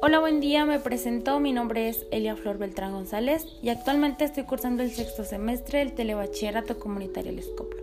[0.00, 4.44] Hola, buen día, me presento, mi nombre es Elia Flor Beltrán González y actualmente estoy
[4.44, 7.82] cursando el sexto semestre del Telebachillerato Comunitario El Escoplo.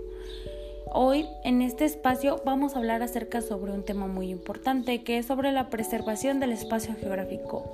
[0.93, 5.26] Hoy en este espacio vamos a hablar acerca sobre un tema muy importante que es
[5.26, 7.65] sobre la preservación del espacio geográfico.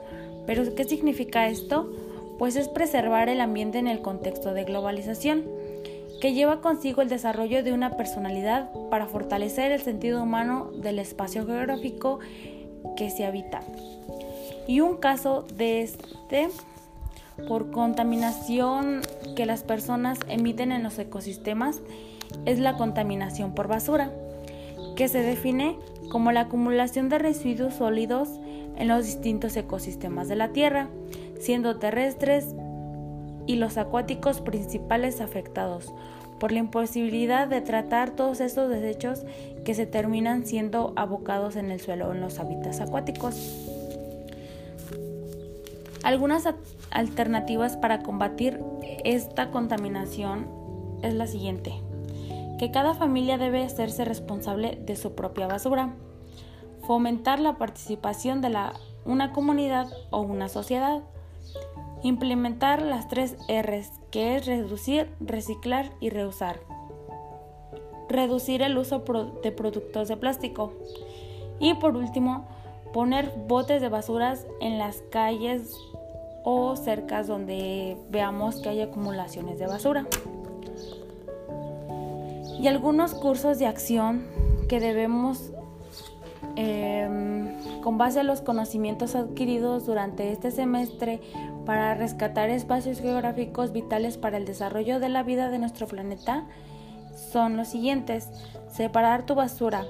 [0.48, 1.94] ¿Pero qué significa esto?
[2.40, 5.46] Pues es preservar el ambiente en el contexto de globalización,
[6.20, 11.46] que lleva consigo el desarrollo de una personalidad para fortalecer el sentido humano del espacio
[11.46, 12.18] geográfico
[12.98, 13.62] que se habita
[14.68, 16.50] y un caso de este
[17.48, 19.02] por contaminación
[19.36, 21.82] que las personas emiten en los ecosistemas
[22.46, 24.12] es la contaminación por basura,
[24.96, 25.78] que se define
[26.12, 28.30] como la acumulación de residuos sólidos
[28.78, 30.90] en los distintos ecosistemas de la Tierra,
[31.40, 32.56] siendo terrestres
[33.48, 35.92] y los acuáticos principales afectados
[36.40, 39.24] por la imposibilidad de tratar todos estos desechos
[39.64, 43.81] que se terminan siendo abocados en el suelo en los hábitats acuáticos.
[46.04, 46.48] Algunas
[46.90, 48.60] alternativas para combatir
[49.04, 50.48] esta contaminación
[51.04, 51.74] es la siguiente,
[52.58, 55.94] que cada familia debe hacerse responsable de su propia basura,
[56.88, 58.56] fomentar la participación de
[59.06, 61.04] una comunidad o una sociedad,
[62.02, 66.60] implementar las tres R's, que es reducir, reciclar y reusar,
[68.10, 69.04] reducir el uso
[69.44, 70.74] de productos de plástico.
[71.60, 72.48] Y por último,
[72.92, 75.76] poner botes de basuras en las calles
[76.44, 80.06] o cercas donde veamos que hay acumulaciones de basura.
[82.60, 84.24] Y algunos cursos de acción
[84.70, 85.52] que debemos,
[86.56, 91.22] em, con base a los conocimientos adquiridos durante este semestre,
[91.66, 96.46] para rescatar espacios geográficos vitales para el desarrollo de la vida de nuestro planeta,
[97.16, 98.30] son los siguientes.
[98.70, 99.86] Separar tu basura,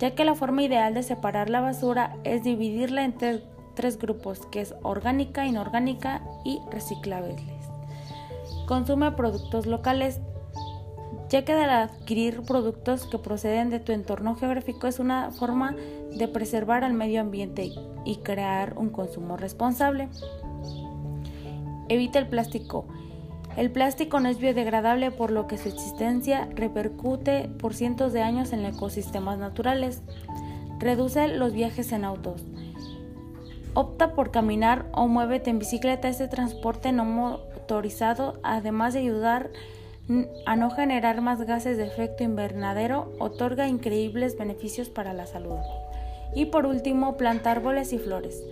[0.00, 3.42] ya que la forma ideal de separar la basura es dividirla entre
[3.80, 7.40] tres grupos, que es orgánica, inorgánica y reciclables.
[8.66, 10.20] Consume productos locales,
[11.30, 15.74] ya que al adquirir productos que proceden de tu entorno geográfico es una forma
[16.14, 17.70] de preservar al medio ambiente
[18.04, 20.10] y crear un consumo responsable.
[21.88, 22.84] Evita el plástico.
[23.56, 28.52] El plástico no es biodegradable por lo que su existencia repercute por cientos de años
[28.52, 30.02] en ecosistemas naturales.
[30.78, 32.44] Reduce los viajes en autos.
[33.74, 36.08] Opta por caminar o muévete en bicicleta.
[36.08, 39.50] Este transporte no motorizado, además de ayudar
[40.44, 45.60] a no generar más gases de efecto invernadero, otorga increíbles beneficios para la salud.
[46.34, 48.42] Y por último, planta árboles y flores.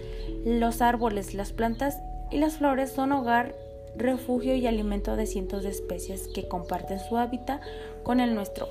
[0.44, 1.98] Los árboles, las plantas
[2.30, 3.56] y las flores son hogar,
[3.96, 7.60] refugio y alimento de cientos de especies que comparten su hábitat
[8.04, 8.68] con el nuestro.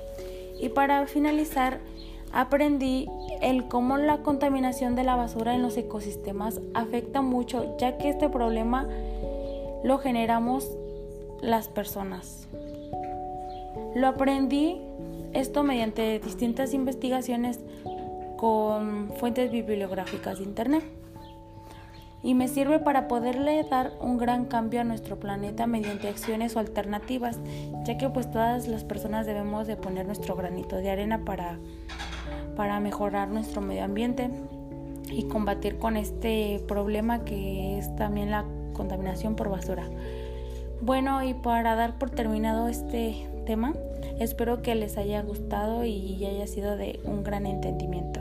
[0.58, 1.78] Y para finalizar,
[2.32, 3.06] aprendí
[3.40, 8.28] el cómo la contaminación de la basura en los ecosistemas afecta mucho, ya que este
[8.28, 8.88] problema
[9.84, 10.70] lo generamos
[11.40, 12.48] las personas.
[13.94, 14.80] Lo aprendí
[15.32, 17.60] esto mediante distintas investigaciones
[18.36, 20.84] con fuentes bibliográficas de internet
[22.22, 26.58] y me sirve para poderle dar un gran cambio a nuestro planeta mediante acciones o
[26.58, 27.38] alternativas,
[27.84, 31.58] ya que pues todas las personas debemos de poner nuestro granito de arena para
[32.56, 34.30] para mejorar nuestro medio ambiente
[35.10, 39.84] y combatir con este problema que es también la contaminación por basura.
[40.80, 43.74] Bueno, y para dar por terminado este tema,
[44.20, 48.20] espero que les haya gustado y haya sido de un gran entendimiento.